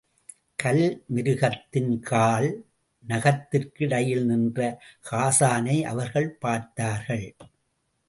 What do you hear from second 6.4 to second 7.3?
பார்த்தார்கள்.